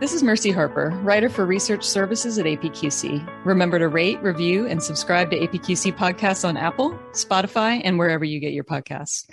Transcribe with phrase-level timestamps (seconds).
[0.00, 3.44] This is Mercy Harper, writer for research services at APQC.
[3.44, 8.38] Remember to rate, review, and subscribe to APQC podcasts on Apple, Spotify, and wherever you
[8.38, 9.28] get your podcasts.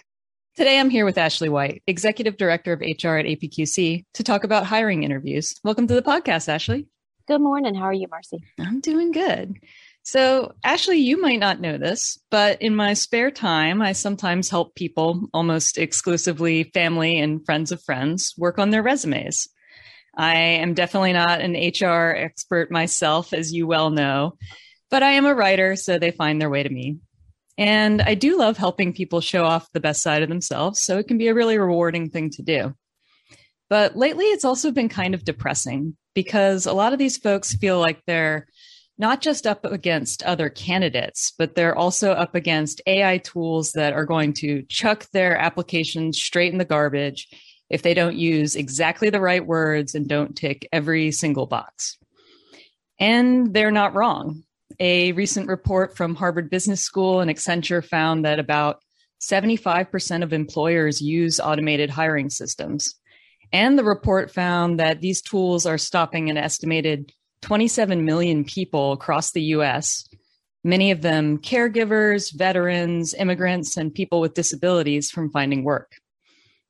[0.55, 4.65] Today, I'm here with Ashley White, Executive Director of HR at APQC, to talk about
[4.65, 5.53] hiring interviews.
[5.63, 6.87] Welcome to the podcast, Ashley.
[7.27, 7.75] Good morning.
[7.75, 8.39] How are you, Mercy?
[8.59, 9.59] I'm doing good.
[10.01, 14.73] So, Ashley, you might not know this, but in my spare time, I sometimes help
[14.73, 19.47] people, almost exclusively family and friends of friends, work on their resumes.
[20.17, 24.37] I am definitely not an HR expert myself, as you well know,
[24.89, 26.97] but I am a writer, so they find their way to me.
[27.57, 31.07] And I do love helping people show off the best side of themselves, so it
[31.07, 32.73] can be a really rewarding thing to do.
[33.69, 37.79] But lately, it's also been kind of depressing because a lot of these folks feel
[37.79, 38.47] like they're
[38.97, 44.05] not just up against other candidates, but they're also up against AI tools that are
[44.05, 47.27] going to chuck their applications straight in the garbage
[47.69, 51.97] if they don't use exactly the right words and don't tick every single box.
[52.99, 54.43] And they're not wrong.
[54.79, 58.79] A recent report from Harvard Business School and Accenture found that about
[59.21, 62.93] 75% of employers use automated hiring systems.
[63.51, 69.31] And the report found that these tools are stopping an estimated 27 million people across
[69.31, 70.07] the US,
[70.63, 75.93] many of them caregivers, veterans, immigrants, and people with disabilities from finding work.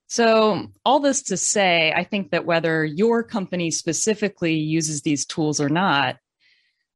[0.08, 5.59] So, all this to say, I think that whether your company specifically uses these tools
[5.59, 6.17] or not,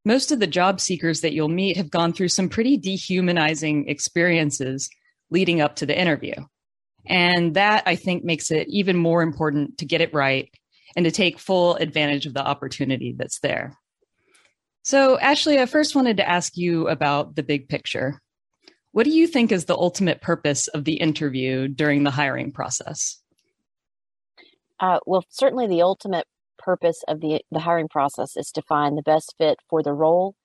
[0.05, 4.89] most of the job seekers that you'll meet have gone through some pretty dehumanizing experiences
[5.29, 6.33] leading up to the interview.
[7.05, 10.49] And that I think makes it even more important to get it right
[10.95, 13.77] and to take full advantage of the opportunity that's there.
[14.83, 18.21] So, Ashley, I first wanted to ask you about the big picture.
[18.91, 23.21] What do you think is the ultimate purpose of the interview during the hiring process?
[24.79, 26.25] Uh, well, certainly the ultimate
[26.57, 30.35] purpose of the, the hiring process is to find the best fit for the role,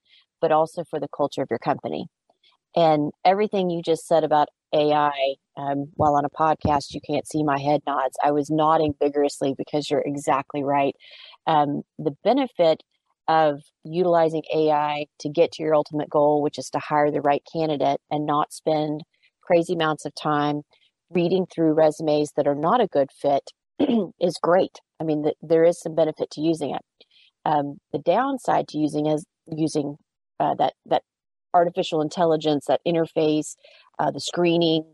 [0.40, 2.06] but also for the culture of your company.
[2.76, 7.44] And everything you just said about AI, um, while on a podcast, you can't see
[7.44, 8.16] my head nods.
[8.22, 10.96] I was nodding vigorously because you're exactly right.
[11.46, 12.82] Um, the benefit
[13.28, 17.42] of utilizing AI to get to your ultimate goal, which is to hire the right
[17.52, 19.02] candidate and not spend
[19.42, 20.62] crazy amounts of time
[21.10, 23.50] reading through resumes that are not a good fit
[24.20, 24.78] is great.
[25.00, 26.82] I mean, the, there is some benefit to using it.
[27.44, 29.96] Um, the downside to using is using
[30.40, 31.02] uh, that that
[31.52, 33.54] artificial intelligence, that interface,
[33.98, 34.84] uh, the screening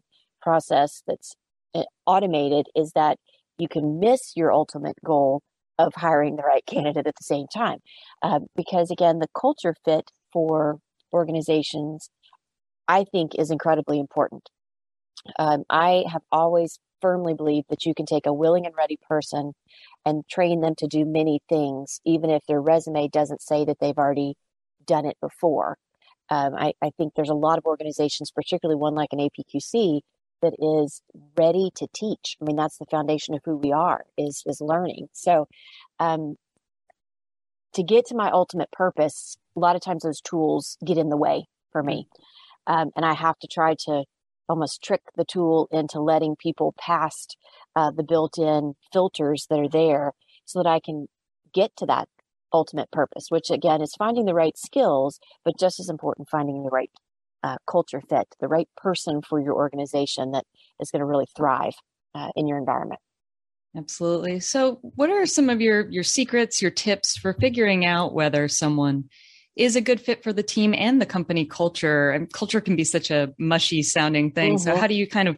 [0.42, 1.34] process that's
[1.74, 3.18] uh, automated, is that
[3.58, 5.42] you can miss your ultimate goal
[5.86, 7.78] of hiring the right candidate at the same time.
[8.22, 10.78] Uh, because again, the culture fit for
[11.12, 12.10] organizations,
[12.86, 14.48] I think, is incredibly important.
[15.38, 19.52] Um, I have always firmly believed that you can take a willing and ready person
[20.04, 23.98] and train them to do many things, even if their resume doesn't say that they've
[23.98, 24.34] already
[24.86, 25.76] done it before.
[26.30, 30.00] Um, I, I, think there's a lot of organizations, particularly one like an APQC,
[30.42, 31.02] that is
[31.36, 32.36] ready to teach.
[32.40, 35.08] I mean, that's the foundation of who we are is is learning.
[35.12, 35.48] So,
[35.98, 36.36] um,
[37.74, 41.16] to get to my ultimate purpose, a lot of times those tools get in the
[41.16, 42.08] way for me,
[42.66, 44.04] um, and I have to try to
[44.48, 47.36] almost trick the tool into letting people past
[47.76, 50.12] uh, the built-in filters that are there,
[50.44, 51.06] so that I can
[51.54, 52.08] get to that
[52.52, 53.26] ultimate purpose.
[53.28, 56.90] Which again is finding the right skills, but just as important, finding the right
[57.42, 60.44] uh, culture fit, the right person for your organization that
[60.80, 61.74] is going to really thrive
[62.14, 63.00] uh, in your environment.
[63.76, 64.40] Absolutely.
[64.40, 69.04] So, what are some of your your secrets, your tips for figuring out whether someone
[69.54, 72.10] is a good fit for the team and the company culture?
[72.10, 74.54] And culture can be such a mushy sounding thing.
[74.54, 74.64] Mm-hmm.
[74.64, 75.36] So, how do you kind of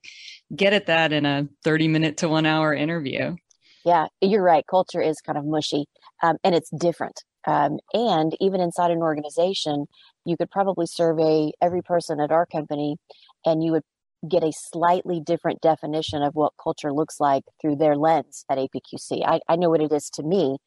[0.54, 3.36] get at that in a 30 minute to one hour interview?
[3.84, 4.64] Yeah, you're right.
[4.66, 5.84] Culture is kind of mushy
[6.22, 7.22] um, and it's different.
[7.46, 9.86] Um, and even inside an organization,
[10.24, 12.96] you could probably survey every person at our company
[13.44, 13.82] and you would
[14.28, 19.22] get a slightly different definition of what culture looks like through their lens at APQC.
[19.26, 20.58] I, I know what it is to me.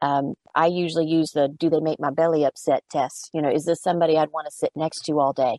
[0.00, 3.30] Um, I usually use the do they make my belly upset test.
[3.34, 5.58] You know, is this somebody I'd want to sit next to all day?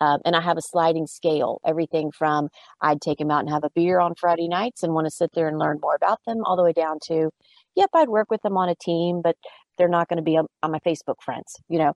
[0.00, 2.48] Um, and I have a sliding scale, everything from
[2.80, 5.30] I'd take them out and have a beer on Friday nights and want to sit
[5.34, 7.30] there and learn more about them, all the way down to,
[7.74, 9.36] yep, I'd work with them on a team, but
[9.78, 11.56] they're not going to be on, on my Facebook friends.
[11.68, 11.92] You know,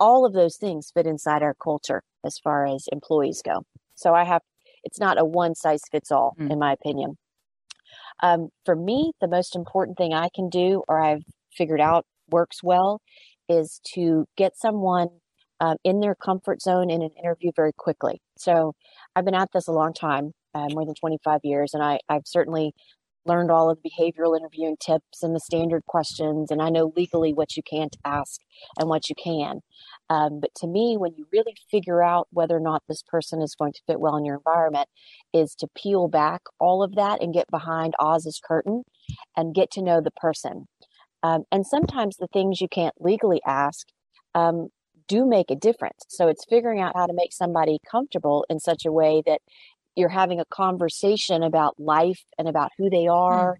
[0.00, 3.64] all of those things fit inside our culture as far as employees go.
[3.94, 4.42] So I have,
[4.84, 6.50] it's not a one size fits all, mm.
[6.50, 7.16] in my opinion.
[8.22, 11.22] Um, for me, the most important thing I can do, or I've
[11.56, 13.00] figured out works well,
[13.48, 15.08] is to get someone
[15.60, 18.20] um, in their comfort zone in an interview very quickly.
[18.36, 18.74] So
[19.16, 22.26] I've been at this a long time, uh, more than 25 years, and I, I've
[22.26, 22.72] certainly
[23.28, 27.32] learned all of the behavioral interviewing tips and the standard questions, and I know legally
[27.32, 28.40] what you can't ask
[28.78, 29.60] and what you can.
[30.10, 33.54] Um, but to me, when you really figure out whether or not this person is
[33.54, 34.88] going to fit well in your environment,
[35.32, 38.82] is to peel back all of that and get behind Oz's curtain
[39.36, 40.66] and get to know the person.
[41.22, 43.88] Um, and sometimes the things you can't legally ask
[44.34, 44.68] um,
[45.08, 46.04] do make a difference.
[46.08, 49.40] So it's figuring out how to make somebody comfortable in such a way that
[49.98, 53.58] you're having a conversation about life and about who they are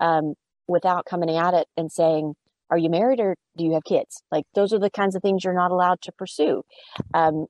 [0.00, 0.04] mm.
[0.04, 0.34] um,
[0.68, 2.34] without coming at it and saying,
[2.70, 4.22] Are you married or do you have kids?
[4.30, 6.62] Like, those are the kinds of things you're not allowed to pursue.
[7.14, 7.46] Um,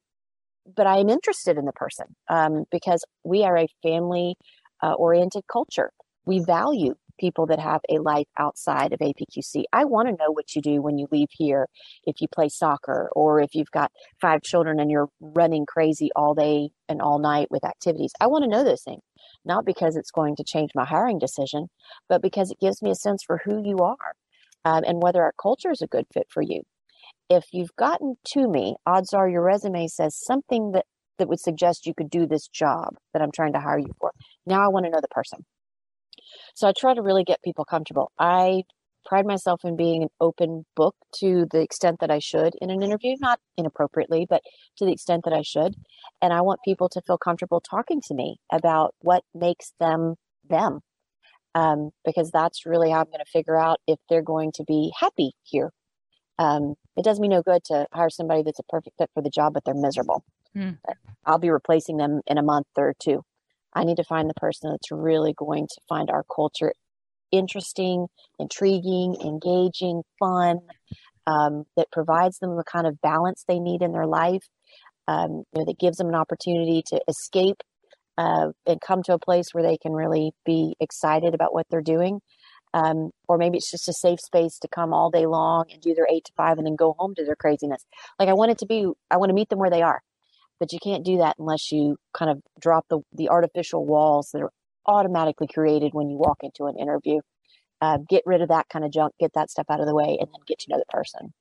[0.77, 4.35] but I am interested in the person um, because we are a family
[4.82, 5.91] uh, oriented culture.
[6.27, 9.65] We value people that have a life outside of APQC.
[9.73, 11.69] I want to know what you do when you leave here,
[12.05, 16.35] if you play soccer or if you've got five children and you're running crazy all
[16.35, 18.13] day and all night with activities.
[18.21, 19.03] I want to know those things,
[19.45, 21.69] not because it's going to change my hiring decision,
[22.09, 24.15] but because it gives me a sense for who you are
[24.65, 26.63] um, and whether our culture is a good fit for you.
[27.29, 30.87] If you've gotten to me, odds are your resume says something that
[31.19, 34.13] that would suggest you could do this job that I'm trying to hire you for.
[34.45, 35.45] Now I want to know the person.
[36.56, 38.11] So I try to really get people comfortable.
[38.19, 38.62] I
[39.05, 42.82] pride myself in being an open book to the extent that I should in an
[42.82, 44.43] interview, not inappropriately, but
[44.79, 45.75] to the extent that I should.
[46.23, 50.17] And I want people to feel comfortable talking to me about what makes them
[50.49, 50.81] them.
[51.55, 54.93] Um, because that's really how I'm going to figure out if they're going to be
[54.99, 55.73] happy here.
[56.38, 59.31] Um, it does me no good to hire somebody that's a perfect fit for the
[59.31, 60.25] job, but they're miserable.
[60.56, 60.79] Mm.
[61.25, 63.23] I'll be replacing them in a month or two.
[63.76, 66.73] I need to find the person that's really going to find our culture
[67.31, 68.06] interesting,
[68.38, 70.61] intriguing, engaging, fun,
[71.26, 74.44] um, that provides them the kind of balance they need in their life,
[75.08, 77.62] um, you know, that gives them an opportunity to escape
[78.17, 81.82] uh, and come to a place where they can really be excited about what they're
[81.82, 82.20] doing.
[82.75, 85.94] Um, or maybe it's just a safe space to come all day long and do
[85.94, 87.84] their eight to five and then go home to their craziness.
[88.19, 90.02] Like I want it to be, I want to meet them where they are
[90.58, 94.43] but you can't do that unless you kind of drop the, the artificial walls that
[94.43, 94.50] are
[94.87, 97.20] automatically created when you walk into an interview.
[97.81, 100.17] Uh, get rid of that kind of junk, get that stuff out of the way,
[100.19, 101.32] and then get to know the person.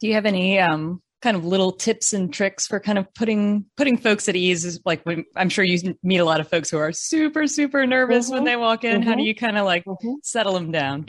[0.00, 3.64] Do you have any um, kind of little tips and tricks for kind of putting
[3.76, 4.80] putting folks at ease?
[4.84, 8.26] Like when, I'm sure you meet a lot of folks who are super super nervous
[8.26, 8.34] mm-hmm.
[8.34, 9.00] when they walk in.
[9.00, 9.08] Mm-hmm.
[9.08, 9.26] How do mm-hmm.
[9.26, 10.14] you kind of like mm-hmm.
[10.22, 11.06] settle them down?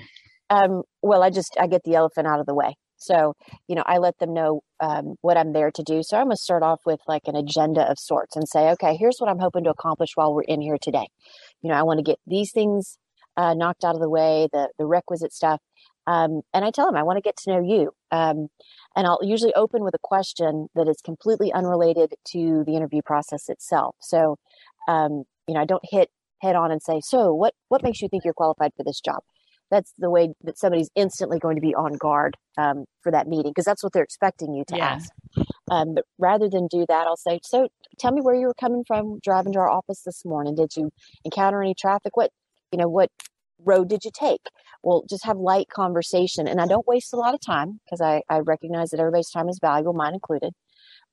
[0.50, 2.76] Um, well, I just I get the elephant out of the way.
[3.02, 3.36] So,
[3.68, 6.04] you know, I let them know um, what I'm there to do.
[6.04, 9.18] So I'm to start off with like an agenda of sorts and say, okay, here's
[9.18, 11.08] what I'm hoping to accomplish while we're in here today.
[11.62, 12.98] You know, I want to get these things
[13.38, 15.62] uh, knocked out of the way, the the requisite stuff.
[16.08, 17.92] Um, and I tell them I want to get to know you.
[18.12, 18.48] Um,
[18.96, 23.50] and I'll usually open with a question that is completely unrelated to the interview process
[23.50, 23.96] itself.
[24.00, 24.38] So,
[24.88, 26.10] um, you know, I don't hit
[26.42, 29.22] head on and say, so what what makes you think you're qualified for this job?
[29.72, 33.52] That's the way that somebody's instantly going to be on guard um, for that meeting
[33.52, 34.90] because that's what they're expecting you to yeah.
[34.90, 35.12] ask.
[35.72, 38.84] Um, but rather than do that, I'll say, "So, tell me where you were coming
[38.86, 40.56] from driving to our office this morning.
[40.56, 40.92] Did you
[41.24, 42.16] encounter any traffic?
[42.18, 42.32] What,
[42.72, 43.10] you know, what
[43.64, 44.42] road did you take?"
[44.84, 48.22] Well, just have light conversation, and I don't waste a lot of time because I,
[48.30, 50.54] I recognize that everybody's time is valuable, mine included.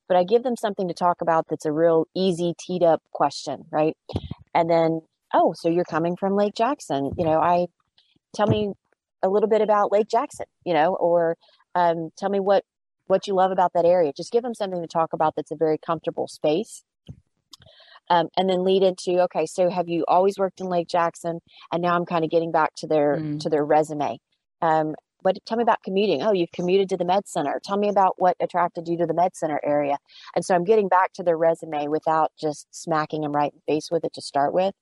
[0.07, 3.65] But I give them something to talk about that's a real easy teed up question,
[3.71, 3.95] right?
[4.55, 5.01] And then,
[5.35, 7.11] oh, so you're coming from Lake Jackson?
[7.15, 7.67] You know, I
[8.35, 8.73] tell me
[9.23, 11.37] a little bit about Lake Jackson, you know, or
[11.75, 12.63] um, tell me what
[13.07, 14.13] what you love about that area.
[14.15, 16.83] Just give them something to talk about that's a very comfortable space.
[18.11, 21.79] Um, and then lead into okay so have you always worked in lake jackson and
[21.79, 23.39] now i'm kind of getting back to their mm.
[23.39, 24.17] to their resume
[24.63, 27.87] um, but tell me about commuting oh you've commuted to the med center tell me
[27.87, 29.99] about what attracted you to the med center area
[30.35, 33.73] and so i'm getting back to their resume without just smacking them right in the
[33.73, 34.73] face with it to start with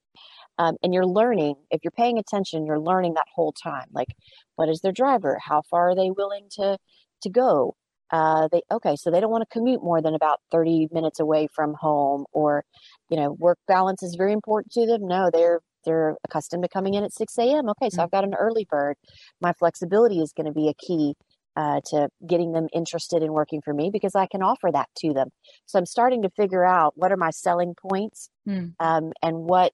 [0.57, 3.87] um, and you're learning, if you're paying attention, you're learning that whole time.
[3.91, 4.09] Like,
[4.55, 5.39] what is their driver?
[5.43, 6.77] How far are they willing to
[7.23, 7.75] to go?
[8.11, 11.47] Uh, they okay, so they don't want to commute more than about 30 minutes away
[11.53, 12.63] from home, or
[13.09, 15.07] you know, work balance is very important to them.
[15.07, 17.69] No, they're they're accustomed to coming in at 6 a.m.
[17.69, 18.01] Okay, so mm-hmm.
[18.01, 18.95] I've got an early bird.
[19.41, 21.15] My flexibility is going to be a key
[21.55, 25.13] uh, to getting them interested in working for me because I can offer that to
[25.13, 25.29] them.
[25.65, 28.73] So I'm starting to figure out what are my selling points mm.
[28.79, 29.73] um, and what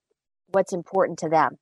[0.53, 1.57] what's important to them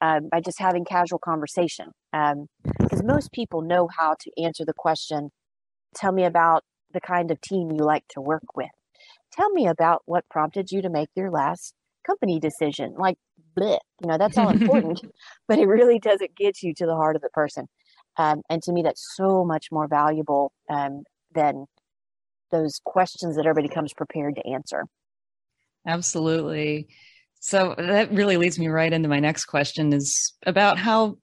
[0.00, 1.86] um, by just having casual conversation.
[2.12, 5.30] Because um, most people know how to answer the question
[5.94, 8.70] tell me about the kind of team you like to work with.
[9.32, 11.74] Tell me about what prompted you to make your last
[12.06, 12.94] company decision.
[12.96, 13.16] Like,
[13.58, 15.00] bleh, you know, that's all important,
[15.48, 17.66] but it really doesn't get you to the heart of the person.
[18.16, 21.66] Um, and to me, that's so much more valuable um, than
[22.50, 24.84] those questions that everybody comes prepared to answer.
[25.86, 26.88] Absolutely.
[27.40, 31.16] So that really leads me right into my next question is about how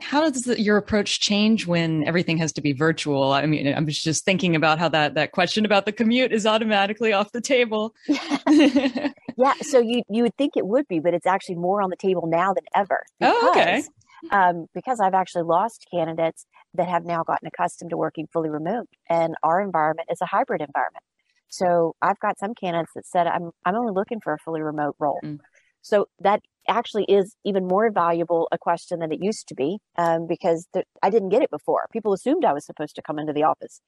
[0.00, 3.32] how does the, your approach change when everything has to be virtual?
[3.32, 7.12] I mean, I'm just thinking about how that that question about the commute is automatically
[7.12, 7.94] off the table.
[8.06, 11.96] yeah, so you you would think it would be, but it's actually more on the
[11.96, 13.04] table now than ever.
[13.18, 13.82] Because, oh, okay.
[14.30, 18.88] Um, because I've actually lost candidates that have now gotten accustomed to working fully remote,
[19.08, 21.04] and our environment is a hybrid environment.
[21.48, 24.96] So I've got some candidates that said, "I'm I'm only looking for a fully remote
[24.98, 25.40] role." Mm.
[25.82, 30.26] So that actually is even more valuable a question than it used to be um,
[30.26, 31.86] because th- I didn't get it before.
[31.92, 33.80] People assumed I was supposed to come into the office.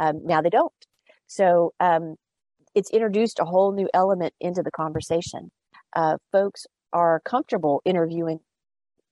[0.00, 0.72] Um, now they don't.
[1.28, 2.16] So um,
[2.74, 5.52] it's introduced a whole new element into the conversation.
[5.94, 8.40] Uh, folks are comfortable interviewing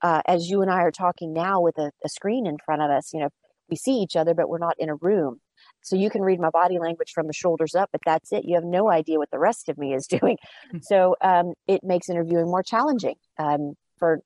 [0.02, 2.90] uh, as you and I are talking now with a, a screen in front of
[2.90, 3.12] us.
[3.12, 3.28] You know,
[3.70, 5.40] we see each other, but we're not in a room.
[5.82, 8.44] So you can read my body language from the shoulders up, but that's it.
[8.44, 10.38] You have no idea what the rest of me is doing.
[10.70, 10.78] Hmm.
[10.80, 13.16] so um, it makes interviewing more challenging.
[13.38, 14.20] Um, for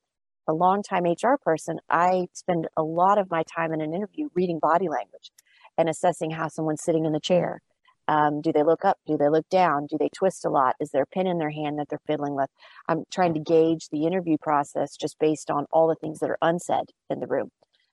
[0.48, 4.58] a long-time HR person, I spend a lot of my time in an interview reading
[4.60, 5.32] body language
[5.76, 7.60] and assessing how someone's sitting in the chair.
[8.08, 8.98] Um, do they look up?
[9.06, 9.86] Do they look down?
[9.86, 10.76] Do they twist a lot?
[10.80, 12.48] Is there a pin in their hand that they're fiddling with?
[12.88, 16.38] I'm trying to gauge the interview process just based on all the things that are
[16.40, 17.50] unsaid in the room.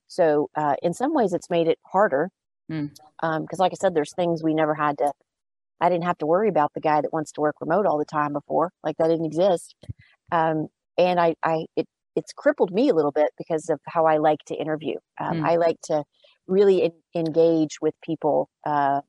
[0.08, 2.30] So, uh, in some ways, it's made it harder
[2.68, 3.28] because, mm.
[3.28, 5.12] um, like I said, there's things we never had to.
[5.82, 8.06] I didn't have to worry about the guy that wants to work remote all the
[8.06, 9.76] time before, like that didn't exist.
[10.32, 10.68] Um,
[10.98, 14.40] and I, I, it, it's crippled me a little bit because of how I like
[14.48, 14.96] to interview.
[15.20, 15.46] Um, mm.
[15.46, 16.04] I like to
[16.48, 19.02] really in, engage with people uh,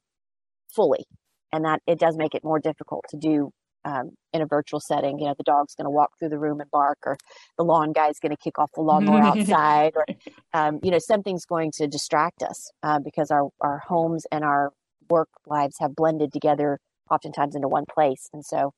[0.75, 1.05] fully,
[1.53, 3.51] and that it does make it more difficult to do
[3.85, 5.19] um, in a virtual setting.
[5.19, 7.17] You know, the dog's going to walk through the room and bark, or
[7.57, 10.07] the lawn guy's going to kick off the lawnmower outside, or
[10.55, 14.73] um, you know, something's going to distract us uh, because our our homes and our
[15.11, 16.79] work lives have blended together
[17.11, 18.73] oftentimes into one place, and so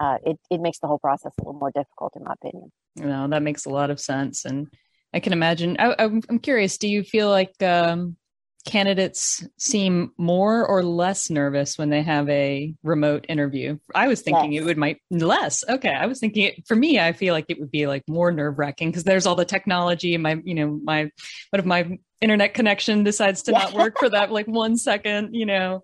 [0.00, 2.72] uh, it it makes the whole process a little more difficult, in my opinion.
[2.96, 4.68] No, that makes a lot of sense, and
[5.12, 5.76] I can imagine.
[5.78, 6.78] I, am curious.
[6.78, 8.16] Do you feel like um,
[8.66, 13.78] candidates seem more or less nervous when they have a remote interview.
[13.94, 15.64] I was thinking it would might less.
[15.68, 18.30] Okay, I was thinking it, for me, I feel like it would be like more
[18.30, 21.10] nerve wracking because there's all the technology and my, you know, my
[21.50, 23.58] what if my internet connection decides to yeah.
[23.58, 25.82] not work for that like one second, you know.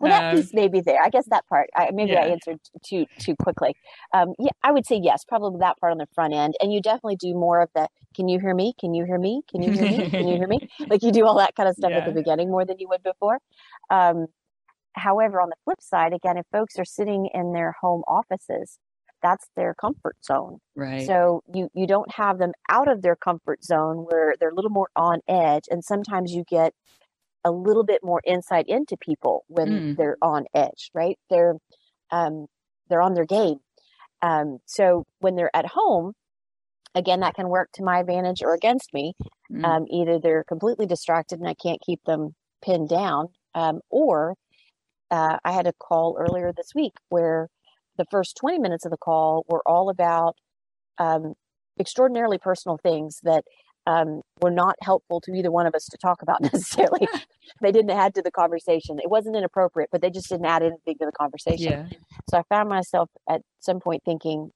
[0.00, 1.00] Well, that um, piece may be there.
[1.02, 1.68] I guess that part.
[1.76, 2.22] I, maybe yeah.
[2.22, 3.74] I answered too too quickly.
[4.14, 6.80] Um, yeah, I would say yes, probably that part on the front end, and you
[6.80, 7.86] definitely do more of the.
[8.16, 8.72] Can you hear me?
[8.80, 9.42] Can you hear me?
[9.50, 10.10] Can you hear me?
[10.10, 10.68] Can you hear me?
[10.88, 11.98] Like you do all that kind of stuff yeah.
[11.98, 13.38] at the beginning more than you would before.
[13.90, 14.26] Um,
[14.94, 18.78] however, on the flip side, again, if folks are sitting in their home offices,
[19.22, 20.58] that's their comfort zone.
[20.74, 21.06] Right.
[21.06, 24.70] So you you don't have them out of their comfort zone where they're a little
[24.70, 26.72] more on edge, and sometimes you get
[27.44, 29.96] a little bit more insight into people when mm.
[29.96, 31.18] they're on edge, right?
[31.30, 31.54] They're
[32.10, 32.46] um,
[32.88, 33.58] they're on their game.
[34.22, 36.12] Um, so when they're at home,
[36.94, 39.14] again, that can work to my advantage or against me.
[39.50, 39.64] Mm.
[39.64, 44.34] Um, either they're completely distracted and I can't keep them pinned down, um, or
[45.10, 47.48] uh, I had a call earlier this week where
[47.96, 50.36] the first 20 minutes of the call were all about
[50.98, 51.34] um,
[51.78, 53.44] extraordinarily personal things that
[53.86, 57.08] um, were not helpful to either one of us to talk about necessarily.
[57.60, 58.98] they didn't add to the conversation.
[58.98, 61.72] It wasn't inappropriate, but they just didn't add anything to the conversation.
[61.72, 61.86] Yeah.
[62.28, 64.50] So I found myself at some point thinking,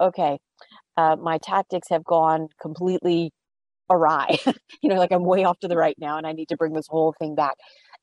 [0.00, 0.38] okay,
[0.96, 3.32] uh, my tactics have gone completely
[3.90, 4.38] awry.
[4.82, 6.72] you know, like I'm way off to the right now and I need to bring
[6.72, 7.54] this whole thing back.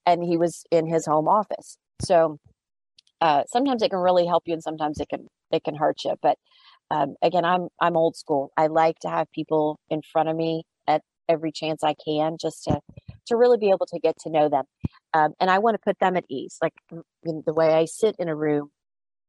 [0.06, 1.78] And he was in his home office.
[2.02, 2.40] So
[3.22, 6.16] uh, sometimes it can really help you and sometimes it can it can hurt you.
[6.22, 6.38] But
[6.94, 8.52] um, again, I'm I'm old school.
[8.58, 12.64] I like to have people in front of me at every chance I can, just
[12.66, 12.80] to
[13.28, 14.66] to really be able to get to know them,
[15.14, 16.58] um, and I want to put them at ease.
[16.62, 16.74] Like
[17.24, 18.70] the way I sit in a room,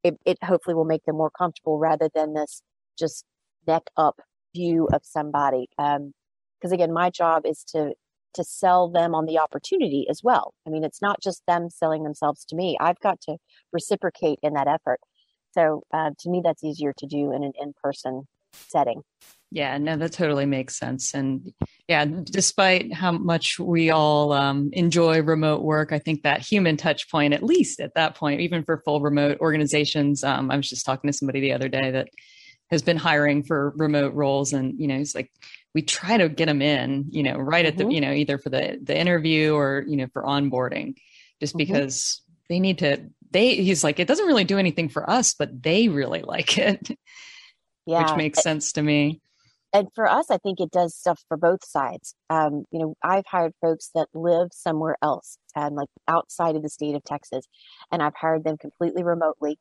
[0.03, 2.61] it, it hopefully will make them more comfortable rather than this
[2.99, 3.25] just
[3.67, 4.21] neck up
[4.55, 5.69] view of somebody.
[5.79, 7.95] Because um, again, my job is to
[8.35, 10.55] to sell them on the opportunity as well.
[10.67, 12.77] I mean, it's not just them selling themselves to me.
[12.81, 13.37] I've got to
[13.73, 14.99] reciprocate in that effort.
[15.55, 19.03] So uh, to me, that's easier to do in an in person setting.
[19.51, 21.15] Yeah, no, that totally makes sense.
[21.15, 21.53] And
[21.87, 27.09] yeah, despite how much we all um, enjoy remote work, I think that human touch
[27.09, 30.85] point, at least at that point, even for full remote organizations, um, I was just
[30.85, 32.09] talking to somebody the other day that
[32.73, 35.31] has been hiring for remote roles, and you know, he's like,
[35.73, 37.89] we try to get them in, you know, right at mm-hmm.
[37.89, 40.97] the, you know, either for the the interview or you know for onboarding,
[41.41, 41.59] just mm-hmm.
[41.59, 45.63] because they need to they he's like it doesn't really do anything for us but
[45.63, 46.97] they really like it
[47.85, 49.21] yeah which makes sense to me
[49.75, 53.27] and for us i think it does stuff for both sides um, you know i've
[53.27, 57.45] hired folks that live somewhere else and like outside of the state of texas
[57.93, 59.59] and i've hired them completely remotely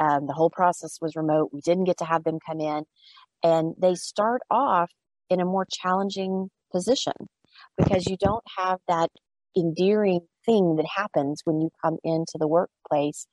[0.00, 1.50] Um, the whole process was remote.
[1.52, 2.84] We didn't get to have them come in.
[3.42, 4.90] And they start off
[5.30, 7.12] in a more challenging position
[7.76, 9.10] because you don't have that
[9.56, 13.26] endearing thing that happens when you come into the workplace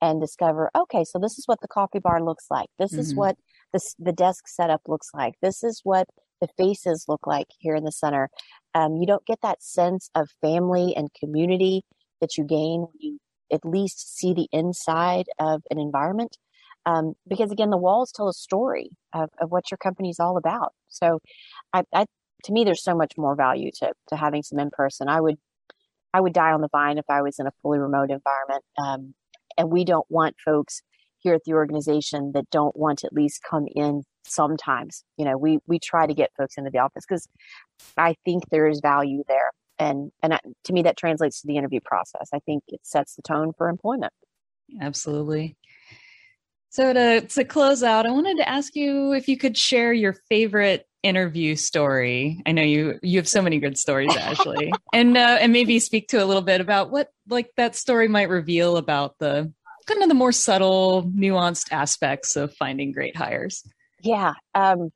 [0.00, 2.68] and discover, okay, so this is what the coffee bar looks like.
[2.78, 3.00] This mm-hmm.
[3.00, 3.36] is what
[3.72, 5.34] the, the desk setup looks like.
[5.42, 6.08] This is what
[6.40, 8.28] the faces look like here in the center.
[8.74, 11.82] Um, you don't get that sense of family and community
[12.20, 13.18] that you gain when you
[13.52, 16.36] at least see the inside of an environment.
[16.84, 20.36] Um, because again, the walls tell a story of, of what your company is all
[20.36, 20.72] about.
[20.88, 21.20] So,
[21.72, 22.06] I, I,
[22.44, 25.08] to me, there's so much more value to to having some in person.
[25.08, 25.36] I would
[26.16, 28.64] I would die on the vine if I was in a fully remote environment.
[28.82, 29.14] Um,
[29.58, 30.80] and we don't want folks
[31.18, 35.04] here at the organization that don't want to at least come in sometimes.
[35.18, 37.28] You know, we we try to get folks into the office because
[37.96, 41.80] I think there is value there and and to me that translates to the interview
[41.84, 44.12] process i think it sets the tone for employment
[44.80, 45.56] absolutely
[46.76, 50.12] so to to close out i wanted to ask you if you could share your
[50.28, 55.38] favorite interview story i know you you have so many good stories ashley and uh,
[55.40, 59.18] and maybe speak to a little bit about what like that story might reveal about
[59.18, 59.50] the
[59.86, 63.64] kind of the more subtle nuanced aspects of finding great hires
[64.02, 64.90] yeah um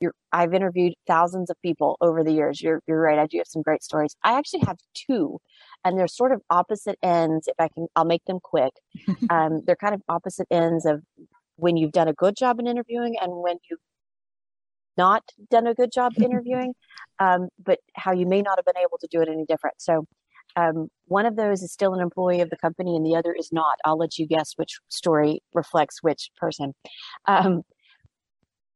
[0.00, 2.60] you're, I've interviewed thousands of people over the years.
[2.60, 3.18] You're, you're right.
[3.18, 4.14] I do have some great stories.
[4.22, 5.40] I actually have two,
[5.84, 7.48] and they're sort of opposite ends.
[7.48, 8.72] If I can, I'll make them quick.
[9.30, 11.02] um, they're kind of opposite ends of
[11.56, 13.80] when you've done a good job in interviewing and when you've
[14.96, 16.74] not done a good job interviewing,
[17.18, 19.76] um, but how you may not have been able to do it any different.
[19.80, 20.06] So,
[20.56, 23.50] um, one of those is still an employee of the company, and the other is
[23.52, 23.74] not.
[23.84, 26.74] I'll let you guess which story reflects which person.
[27.26, 27.62] Um,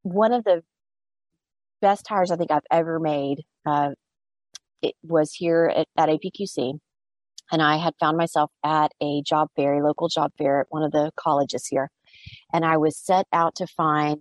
[0.03, 0.63] one of the
[1.81, 3.45] best hires I think I've ever made.
[3.65, 3.91] Uh,
[4.83, 6.79] it was here at, at APQC,
[7.51, 10.83] and I had found myself at a job fair, a local job fair at one
[10.83, 11.91] of the colleges here,
[12.53, 14.19] and I was set out to find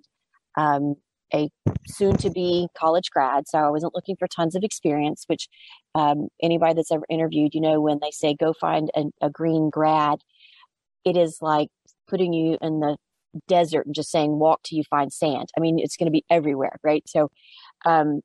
[0.57, 0.96] um,
[1.34, 1.50] a
[1.88, 3.48] soon-to-be college grad.
[3.48, 5.48] So I wasn't looking for tons of experience, which
[5.93, 9.69] um, anybody that's ever interviewed, you know, when they say go find a, a green
[9.69, 10.19] grad,
[11.04, 11.69] it is like
[12.08, 12.97] putting you in the
[13.47, 15.49] desert and just saying walk till you find sand.
[15.58, 17.04] I mean, it's going to be everywhere, right?
[17.08, 17.30] So,
[17.86, 18.21] um,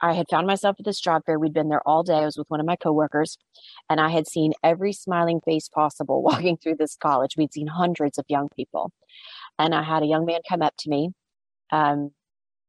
[0.00, 1.38] I had found myself at this job fair.
[1.38, 2.18] We'd been there all day.
[2.18, 3.36] I was with one of my coworkers,
[3.90, 7.36] and I had seen every smiling face possible walking through this college.
[7.36, 8.92] We'd seen hundreds of young people,
[9.58, 11.10] and I had a young man come up to me,
[11.72, 12.10] um,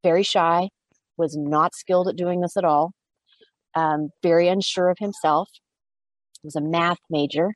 [0.04, 0.70] very shy,
[1.18, 2.94] was not skilled at doing this at all,
[3.76, 5.50] um, very unsure of himself.
[6.44, 7.54] Was a math major,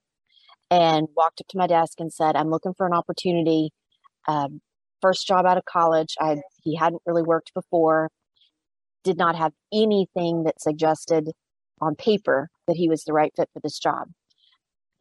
[0.70, 3.72] and walked up to my desk and said, "I'm looking for an opportunity
[4.28, 4.62] um,
[5.02, 6.16] first job out of college.
[6.20, 8.10] I he hadn't really worked before.
[9.04, 11.32] Did not have anything that suggested
[11.82, 14.08] on paper that he was the right fit for this job.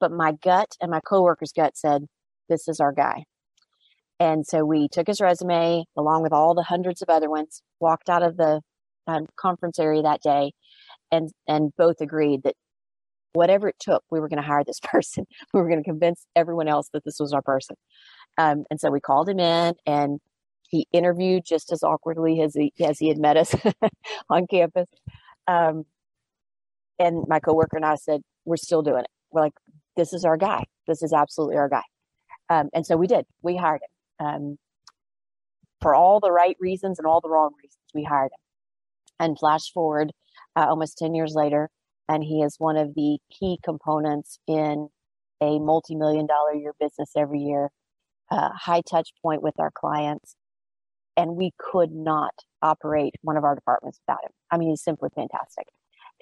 [0.00, 2.06] But my gut and my coworker's gut said,
[2.48, 3.24] "This is our guy."
[4.18, 8.08] And so we took his resume along with all the hundreds of other ones, walked
[8.08, 8.60] out of the
[9.06, 10.52] um, conference area that day,
[11.10, 12.54] and and both agreed that
[13.32, 15.26] whatever it took, we were going to hire this person.
[15.52, 17.76] we were going to convince everyone else that this was our person.
[18.38, 20.20] Um, and so we called him in and
[20.72, 23.54] he interviewed just as awkwardly as he, as he had met us
[24.30, 24.88] on campus.
[25.46, 25.84] Um,
[26.98, 29.10] and my coworker and I said, we're still doing it.
[29.30, 29.52] We're like,
[29.96, 30.64] this is our guy.
[30.88, 31.82] This is absolutely our guy.
[32.50, 33.82] Um, and so we did, we hired
[34.18, 34.58] him, um,
[35.82, 37.78] for all the right reasons and all the wrong reasons.
[37.94, 38.38] We hired him
[39.20, 40.12] and flash forward,
[40.56, 41.68] uh, almost 10 years later,
[42.08, 44.88] and he is one of the key components in
[45.42, 47.70] a multi-million dollar year business every year
[48.30, 50.36] uh, high touch point with our clients.
[51.16, 54.30] And we could not operate one of our departments without him.
[54.50, 55.66] I mean, he's simply fantastic.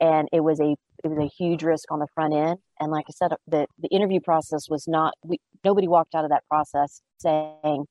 [0.01, 2.59] And it was a it was a huge risk on the front end.
[2.79, 5.15] And like I said, the the interview process was not.
[5.25, 7.87] We nobody walked out of that process saying,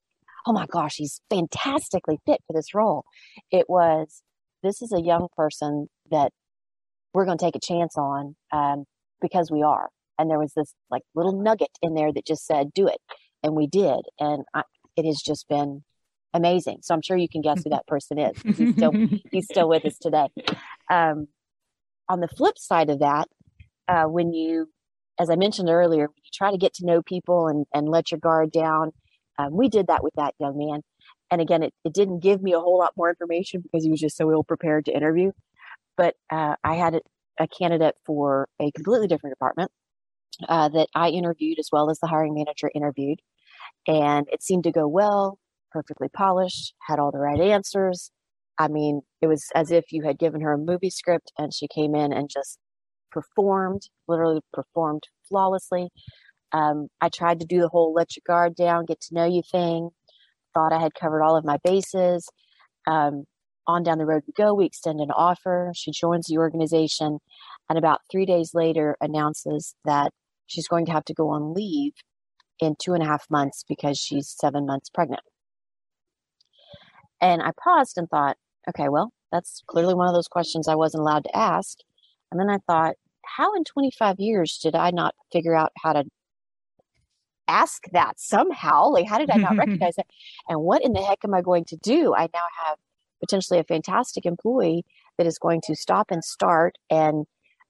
[0.45, 3.03] "Oh my gosh, he's fantastically fit for this role."
[3.51, 4.23] It was,
[4.63, 6.31] this is a young person that
[7.13, 8.85] we're going to take a chance on um,
[9.21, 9.89] because we are.
[10.17, 12.99] And there was this like little nugget in there that just said, "Do it."
[13.43, 14.63] and we did and I,
[14.95, 15.83] it has just been
[16.33, 16.79] amazing.
[16.81, 18.91] So i'm sure you can guess who that person is he's still
[19.31, 20.27] he's still with us today.
[20.89, 21.27] Um,
[22.07, 23.27] on the flip side of that
[23.87, 24.69] uh, when you
[25.19, 28.11] as i mentioned earlier when you try to get to know people and, and let
[28.11, 28.91] your guard down
[29.39, 30.81] um, we did that with that young man.
[31.31, 33.99] And again it, it didn't give me a whole lot more information because he was
[33.99, 35.31] just so ill prepared to interview.
[35.97, 37.01] But uh, i had a,
[37.39, 39.71] a candidate for a completely different department
[40.47, 43.21] uh, that I interviewed as well as the hiring manager interviewed.
[43.87, 45.37] And it seemed to go well,
[45.71, 48.11] perfectly polished, had all the right answers.
[48.57, 51.67] I mean, it was as if you had given her a movie script and she
[51.67, 52.59] came in and just
[53.11, 55.89] performed, literally performed flawlessly.
[56.51, 59.41] Um, I tried to do the whole let your guard down, get to know you
[59.49, 59.89] thing.
[60.53, 62.27] Thought I had covered all of my bases.
[62.87, 63.25] Um,
[63.69, 64.53] on down the road we go.
[64.53, 65.71] We extend an offer.
[65.75, 67.19] She joins the organization,
[67.69, 70.11] and about three days later announces that
[70.47, 71.93] she's going to have to go on leave
[72.59, 75.21] in two and a half months because she's seven months pregnant.
[77.21, 81.01] And I paused and thought, okay, well, that's clearly one of those questions I wasn't
[81.01, 81.77] allowed to ask.
[82.31, 86.05] And then I thought, how in 25 years did I not figure out how to
[87.47, 88.89] ask that somehow?
[88.89, 90.07] Like, how did I not recognize that?
[90.47, 92.13] And what in the heck am I going to do?
[92.13, 92.77] I now have
[93.19, 94.85] potentially a fantastic employee
[95.17, 96.77] that is going to stop and start.
[96.89, 97.25] And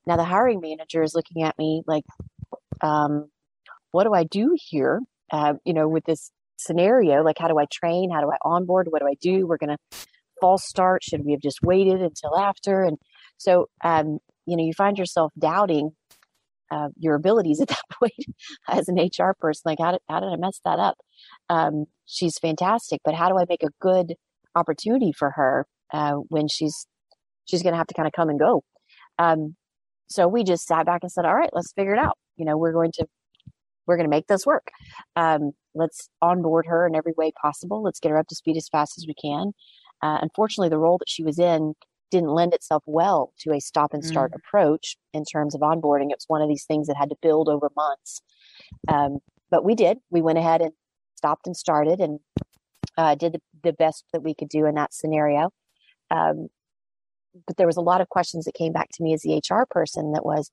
[0.06, 2.06] now the hiring manager is looking at me like,
[2.82, 3.30] um,
[3.92, 5.02] what do I do here?
[5.32, 8.12] Uh, you know, with this scenario, like, how do I train?
[8.12, 8.88] How do I onboard?
[8.90, 9.48] What do I do?
[9.48, 9.98] We're going to
[10.40, 11.04] false start.
[11.04, 12.84] Should we have just waited until after?
[12.84, 12.98] And
[13.38, 15.92] so, um, you know, you find yourself doubting
[16.72, 18.14] uh, your abilities at that point
[18.68, 19.64] as an HR person.
[19.66, 20.98] Like, how did, how did I mess that up?
[21.50, 24.16] Um, she's fantastic, but how do I make a good
[24.56, 26.88] opportunity for her uh, when she's
[27.46, 28.64] she's going to have to kind of come and go?
[29.18, 29.56] Um,
[30.08, 32.18] so we just sat back and said, "All right, let's figure it out.
[32.36, 33.06] You know, we're going to
[33.90, 34.68] we're going to make this work.
[35.16, 37.82] Um, let's onboard her in every way possible.
[37.82, 39.54] Let's get her up to speed as fast as we can."
[40.02, 41.74] Uh, unfortunately, the role that she was in
[42.12, 44.36] didn't lend itself well to a stop and start mm.
[44.36, 46.08] approach in terms of onboarding.
[46.10, 48.22] It's one of these things that had to build over months.
[48.88, 49.20] Um,
[49.52, 50.00] but we did.
[50.10, 50.72] We went ahead and
[51.16, 52.20] stopped and started and
[52.98, 55.52] uh, did the, the, best that we could do in that scenario.
[56.12, 56.48] Um,
[57.46, 59.66] but there was a lot of questions that came back to me as the HR
[59.70, 60.52] person that was,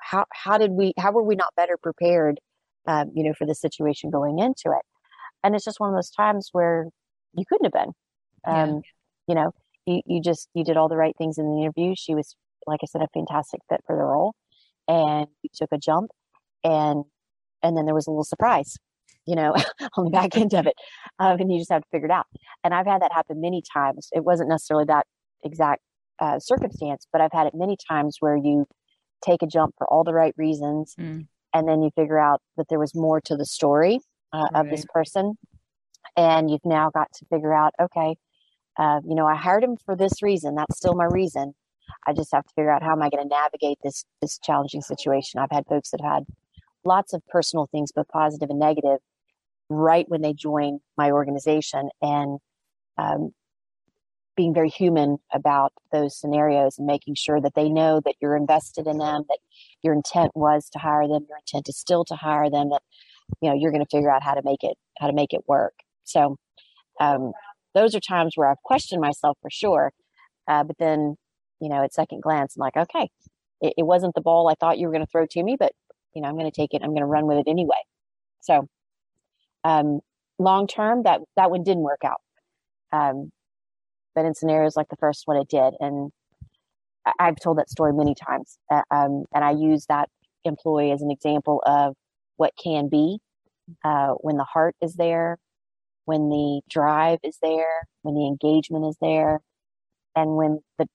[0.00, 2.40] how how did we how were we not better prepared,
[2.86, 4.84] um, you know, for the situation going into it?
[5.44, 6.86] And it's just one of those times where
[7.34, 7.92] you couldn't have been.
[8.46, 8.80] Um, yeah.
[9.28, 9.52] You know,
[9.86, 11.94] you, you just you did all the right things in the interview.
[11.96, 14.34] She was, like I said, a fantastic fit for the role,
[14.88, 16.10] and you took a jump,
[16.64, 17.04] and
[17.62, 18.76] and then there was a little surprise,
[19.26, 19.54] you know,
[19.96, 20.74] on the back end of it,
[21.18, 22.26] um, and you just have to figure it out.
[22.64, 24.08] And I've had that happen many times.
[24.12, 25.06] It wasn't necessarily that
[25.44, 25.82] exact
[26.20, 28.66] uh, circumstance, but I've had it many times where you
[29.24, 31.26] take a jump for all the right reasons, mm.
[31.52, 34.00] And then you figure out that there was more to the story
[34.32, 34.60] uh, right.
[34.60, 35.34] of this person,
[36.16, 38.16] and you've now got to figure out, okay,
[38.78, 40.54] uh, you know, I hired him for this reason.
[40.54, 41.54] That's still my reason.
[42.06, 44.82] I just have to figure out how am I going to navigate this this challenging
[44.82, 45.40] situation.
[45.40, 46.24] I've had folks that have had
[46.84, 48.98] lots of personal things, both positive and negative,
[49.68, 52.38] right when they join my organization, and
[52.98, 53.32] um,
[54.36, 58.86] being very human about those scenarios and making sure that they know that you're invested
[58.86, 59.38] in them, that
[59.82, 62.82] your intent was to hire them, your intent is still to hire them, that
[63.40, 65.42] you know you're going to figure out how to make it how to make it
[65.46, 65.74] work.
[66.04, 66.36] So
[67.00, 67.32] um,
[67.74, 69.92] those are times where I've questioned myself for sure.
[70.48, 71.16] Uh, but then,
[71.60, 73.08] you know, at second glance, I'm like, okay,
[73.60, 75.72] it, it wasn't the ball I thought you were going to throw to me, but
[76.14, 76.82] you know, I'm going to take it.
[76.82, 77.76] I'm going to run with it anyway.
[78.40, 78.66] So,
[79.64, 80.00] um,
[80.38, 82.20] long term, that that one didn't work out.
[82.92, 83.30] Um,
[84.14, 86.12] but in scenarios like the first one, it did, and
[87.06, 88.58] I, have told that story many times.
[88.70, 90.08] Uh, um, and I use that
[90.44, 91.94] employee as an example of
[92.36, 93.18] what can be
[93.84, 95.38] uh, when the heart is there,
[96.04, 99.40] when the drive is there, when the engagement is there,
[100.14, 100.86] and when the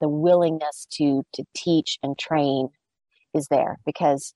[0.00, 2.68] the willingness to to teach and train
[3.32, 4.34] is there because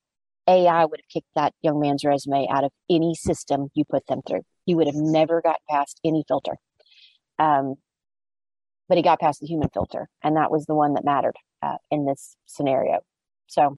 [0.48, 4.20] AI would have kicked that young man's resume out of any system you put them
[4.26, 4.42] through.
[4.64, 6.56] He would have never got past any filter.
[7.38, 7.74] Um,
[8.88, 11.76] but he got past the human filter, and that was the one that mattered uh,
[11.90, 13.00] in this scenario.
[13.46, 13.76] So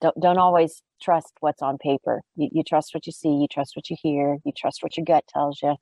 [0.00, 2.22] don't don't always trust what's on paper.
[2.36, 5.04] You, you, trust what you see, you trust what you hear, you trust what your
[5.04, 5.76] gut tells you.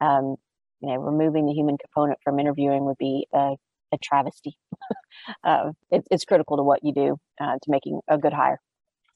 [0.00, 0.36] Um,
[0.80, 3.56] you know, removing the human component from interviewing would be a,
[3.92, 4.56] a travesty.
[5.44, 8.60] uh, it, it's critical to what you do uh, to making a good hire.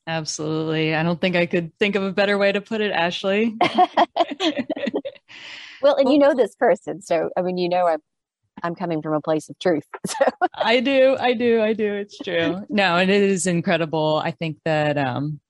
[0.06, 0.94] Absolutely.
[0.94, 3.56] I don't think I could think of a better way to put it, Ashley.
[5.82, 8.00] well, and you know this person, so I mean, you know, I'm
[8.62, 9.86] I'm coming from a place of truth.
[10.06, 10.26] So.
[10.54, 11.94] I do, I do, I do.
[11.94, 12.64] It's true.
[12.68, 14.20] No, and it is incredible.
[14.22, 15.40] I think that, um,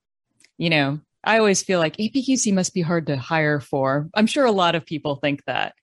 [0.56, 4.08] you know, I always feel like APQC must be hard to hire for.
[4.14, 5.74] I'm sure a lot of people think that,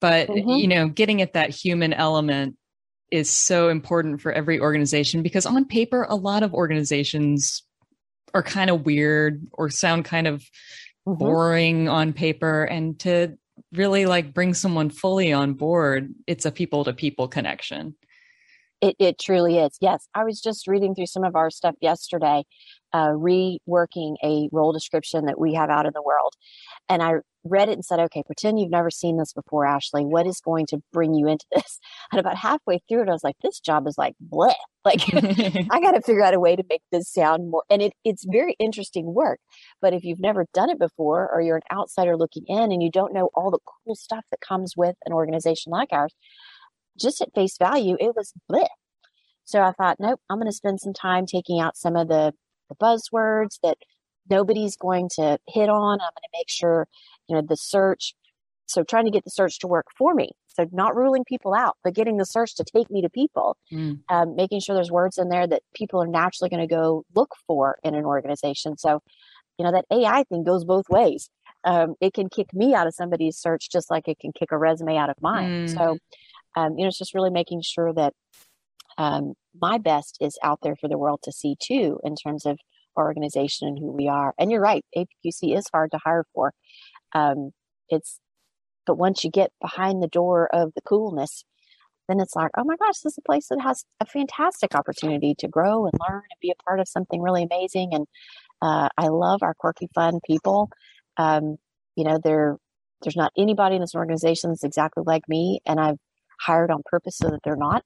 [0.00, 0.50] but mm-hmm.
[0.50, 2.56] you know, getting at that human element
[3.10, 7.62] is so important for every organization because on paper, a lot of organizations
[8.34, 10.42] are kind of weird or sound kind of
[11.06, 11.14] mm-hmm.
[11.14, 13.36] boring on paper and to
[13.72, 17.94] really like bring someone fully on board, it's a people to people connection.
[18.80, 19.76] It, it truly is.
[19.80, 20.06] Yes.
[20.14, 22.44] I was just reading through some of our stuff yesterday
[22.92, 26.34] uh, reworking a role description that we have out in the world.
[26.88, 30.04] And I read it and said, okay, pretend you've never seen this before, Ashley.
[30.04, 31.78] What is going to bring you into this?
[32.10, 34.54] And about halfway through it, I was like, this job is like bleh.
[34.84, 35.02] Like
[35.70, 37.62] I got to figure out a way to make this sound more.
[37.68, 39.38] And it, it's very interesting work.
[39.82, 42.90] But if you've never done it before, or you're an outsider looking in and you
[42.90, 46.14] don't know all the cool stuff that comes with an organization like ours,
[46.98, 48.66] just at face value, it was bleh.
[49.44, 52.32] So I thought, nope, I'm going to spend some time taking out some of the,
[52.68, 53.78] the buzzwords that
[54.30, 55.94] nobody's going to hit on.
[55.94, 56.86] I'm going to make sure,
[57.28, 58.14] you know, the search.
[58.66, 60.30] So trying to get the search to work for me.
[60.48, 64.00] So not ruling people out, but getting the search to take me to people, mm.
[64.08, 67.34] um, making sure there's words in there that people are naturally going to go look
[67.46, 68.76] for in an organization.
[68.76, 69.00] So,
[69.56, 71.30] you know, that AI thing goes both ways.
[71.64, 74.58] Um, it can kick me out of somebody's search just like it can kick a
[74.58, 75.68] resume out of mine.
[75.68, 75.74] Mm.
[75.74, 75.98] So,
[76.56, 78.14] um, you know, it's just really making sure that
[78.98, 82.58] um, my best is out there for the world to see too, in terms of
[82.96, 84.34] organization and who we are.
[84.38, 86.52] And you're right, APQC is hard to hire for.
[87.14, 87.52] Um,
[87.88, 88.20] it's,
[88.86, 91.44] but once you get behind the door of the coolness,
[92.08, 95.34] then it's like, oh my gosh, this is a place that has a fantastic opportunity
[95.38, 97.90] to grow and learn and be a part of something really amazing.
[97.92, 98.06] And
[98.62, 100.70] uh, I love our quirky, fun people.
[101.18, 101.56] Um,
[101.96, 102.56] you know, there,
[103.02, 105.98] there's not anybody in this organization that's exactly like me, and I've
[106.40, 107.84] hired on purpose so that they're not.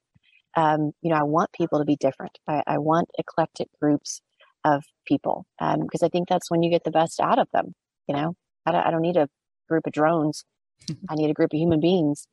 [0.56, 2.38] Um, you know, I want people to be different.
[2.46, 4.20] I, I want eclectic groups
[4.64, 7.74] of people because um, I think that's when you get the best out of them.
[8.06, 8.34] You know,
[8.66, 9.28] I don't, I don't need a
[9.68, 10.44] group of drones.
[11.08, 12.26] I need a group of human beings.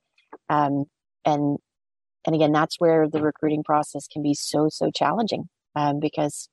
[0.50, 0.86] Um,
[1.26, 1.58] and
[2.26, 6.50] and again, that's where the recruiting process can be so so challenging um, because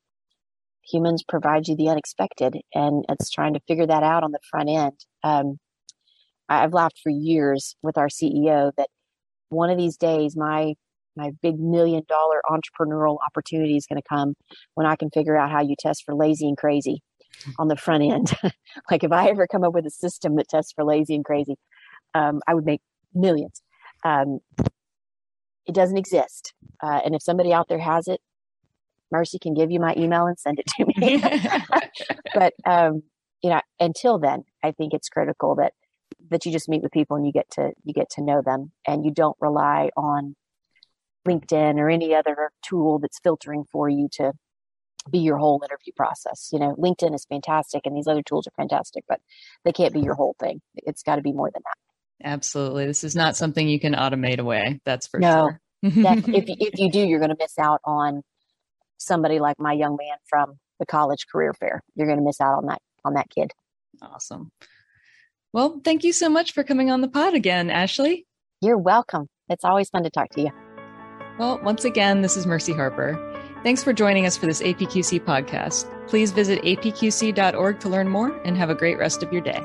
[0.83, 4.69] humans provide you the unexpected, and it's trying to figure that out on the front
[4.69, 5.05] end.
[5.23, 5.59] Um,
[6.49, 8.89] I've laughed for years with our CEO that
[9.49, 10.75] one of these days my
[11.17, 14.35] my big million dollar entrepreneurial opportunity is going to come
[14.75, 17.03] when I can figure out how you test for lazy and crazy
[17.59, 18.33] on the front end.
[18.91, 21.57] like if I ever come up with a system that tests for lazy and crazy,
[22.15, 22.81] um, I would make
[23.15, 23.63] millions.
[24.05, 24.41] Um,
[25.67, 26.55] it doesn't exist.
[26.83, 28.21] Uh, and if somebody out there has it,
[29.11, 31.23] Mercy can give you my email and send it to me.
[32.35, 33.03] but, um,
[33.43, 35.73] you know, until then, I think it's critical that,
[36.31, 38.73] that you just meet with people and you get to, you get to know them
[38.87, 40.35] and you don't rely on
[41.27, 44.33] LinkedIn or any other tool that's filtering for you to
[45.11, 46.49] be your whole interview process.
[46.53, 49.21] You know, LinkedIn is fantastic and these other tools are fantastic, but
[49.65, 50.61] they can't be your whole thing.
[50.75, 52.29] It's got to be more than that.
[52.29, 52.87] Absolutely.
[52.87, 54.81] This is not something you can automate away.
[54.85, 55.61] That's for sure.
[55.83, 56.15] no, sure.
[56.35, 58.23] if, if you do, you're going to miss out on
[58.99, 61.83] somebody like my young man from the college career fair.
[61.95, 63.53] You're going to miss out on that, on that kid.
[64.03, 64.51] Awesome.
[65.53, 68.27] Well, thank you so much for coming on the pod again, Ashley.
[68.61, 69.29] You're welcome.
[69.49, 70.66] It's always fun to talk to you.
[71.39, 73.19] Well, once again, this is Mercy Harper.
[73.63, 75.87] Thanks for joining us for this APQC podcast.
[76.09, 79.61] Please visit apqc.org to learn more and have a great rest of your day.